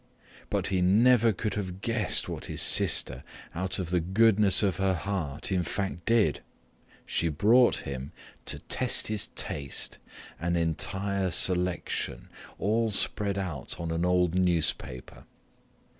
But 0.49 0.69
he 0.69 0.81
never 0.81 1.31
could 1.31 1.53
have 1.53 1.81
guessed 1.81 2.27
what 2.27 2.45
his 2.45 2.59
sister 2.59 3.23
out 3.53 3.77
of 3.77 3.91
the 3.91 3.99
goodness 3.99 4.63
of 4.63 4.77
her 4.77 4.95
heart 4.95 5.51
in 5.51 5.61
fact 5.61 6.05
did. 6.05 6.41
She 7.05 7.29
brought 7.29 7.83
him, 7.85 8.11
to 8.47 8.57
test 8.61 9.09
his 9.09 9.27
taste, 9.35 9.99
an 10.39 10.55
entire 10.55 11.29
selection, 11.29 12.29
all 12.57 12.89
spread 12.89 13.37
out 13.37 13.79
on 13.79 13.91
an 13.91 14.03
old 14.03 14.33
newspaper. 14.33 15.25